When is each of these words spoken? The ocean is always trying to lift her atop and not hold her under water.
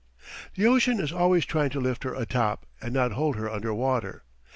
The 0.55 0.65
ocean 0.65 0.99
is 0.99 1.11
always 1.11 1.45
trying 1.45 1.69
to 1.69 1.79
lift 1.79 2.03
her 2.05 2.15
atop 2.15 2.65
and 2.81 2.91
not 2.91 3.11
hold 3.11 3.35
her 3.35 3.47
under 3.47 3.71
water. 3.71 4.23